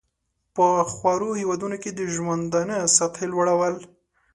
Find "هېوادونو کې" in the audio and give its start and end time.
1.39-1.91